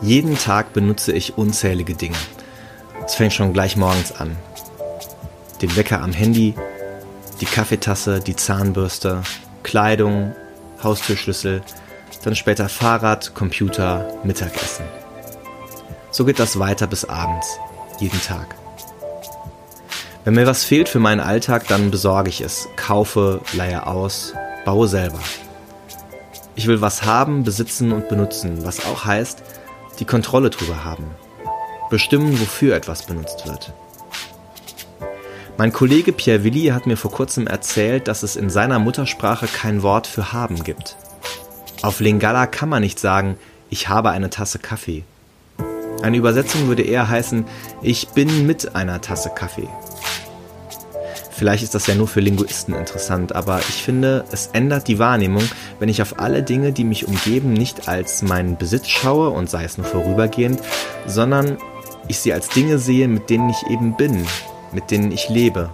[0.00, 2.16] Jeden Tag benutze ich unzählige Dinge.
[3.04, 4.36] Es fängt schon gleich morgens an.
[5.60, 6.54] Den Wecker am Handy,
[7.40, 9.22] die Kaffeetasse, die Zahnbürste,
[9.64, 10.36] Kleidung,
[10.84, 11.62] Haustürschlüssel,
[12.22, 14.84] dann später Fahrrad, Computer, Mittagessen.
[16.12, 17.58] So geht das weiter bis abends,
[17.98, 18.54] jeden Tag.
[20.24, 24.86] Wenn mir was fehlt für meinen Alltag, dann besorge ich es, kaufe, leihe aus, baue
[24.86, 25.20] selber.
[26.54, 29.42] Ich will was haben, besitzen und benutzen, was auch heißt,
[29.98, 31.04] die Kontrolle drüber haben,
[31.90, 33.72] bestimmen, wofür etwas benutzt wird.
[35.56, 39.82] Mein Kollege Pierre Willi hat mir vor kurzem erzählt, dass es in seiner Muttersprache kein
[39.82, 40.96] Wort für haben gibt.
[41.82, 43.36] Auf Lingala kann man nicht sagen,
[43.70, 45.04] ich habe eine Tasse Kaffee.
[46.02, 47.44] Eine Übersetzung würde eher heißen,
[47.82, 49.68] ich bin mit einer Tasse Kaffee.
[51.38, 55.44] Vielleicht ist das ja nur für Linguisten interessant, aber ich finde, es ändert die Wahrnehmung,
[55.78, 59.62] wenn ich auf alle Dinge, die mich umgeben, nicht als meinen Besitz schaue und sei
[59.62, 60.60] es nur vorübergehend,
[61.06, 61.56] sondern
[62.08, 64.26] ich sie als Dinge sehe, mit denen ich eben bin,
[64.72, 65.70] mit denen ich lebe.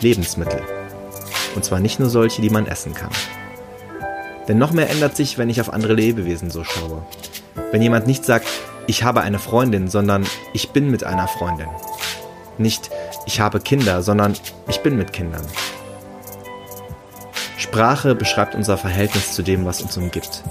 [0.00, 0.60] Lebensmittel.
[1.54, 3.10] Und zwar nicht nur solche, die man essen kann.
[4.48, 7.02] Denn noch mehr ändert sich, wenn ich auf andere Lebewesen so schaue.
[7.70, 8.48] Wenn jemand nicht sagt,
[8.88, 11.68] ich habe eine Freundin, sondern ich bin mit einer Freundin.
[12.58, 12.90] Nicht,
[13.26, 14.34] ich habe Kinder, sondern
[14.70, 15.44] ich bin mit Kindern.
[17.58, 20.44] Sprache beschreibt unser Verhältnis zu dem, was uns umgibt.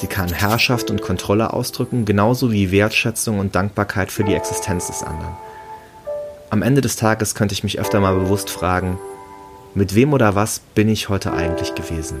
[0.00, 5.02] Sie kann Herrschaft und Kontrolle ausdrücken, genauso wie Wertschätzung und Dankbarkeit für die Existenz des
[5.02, 5.34] anderen.
[6.50, 8.98] Am Ende des Tages könnte ich mich öfter mal bewusst fragen,
[9.74, 12.20] mit wem oder was bin ich heute eigentlich gewesen?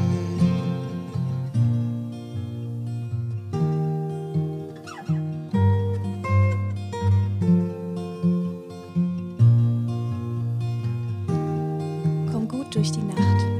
[12.91, 13.50] Die Nacht.